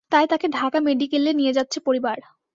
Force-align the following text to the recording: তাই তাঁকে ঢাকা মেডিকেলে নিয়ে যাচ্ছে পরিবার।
তাই 0.11 0.25
তাঁকে 0.27 0.47
ঢাকা 0.49 0.79
মেডিকেলে 0.79 1.31
নিয়ে 1.33 1.53
যাচ্ছে 1.53 1.79
পরিবার। 1.79 2.17